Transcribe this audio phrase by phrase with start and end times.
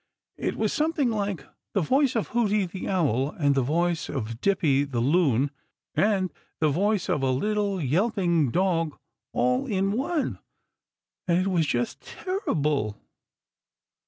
[0.39, 1.45] It was something like
[1.75, 5.51] the voice of Hooty the Owl and the voice of Dippy the Loon
[5.93, 8.97] and the voice of a little yelping dog
[9.31, 10.39] all in one,
[11.27, 12.97] and it was just terrible!"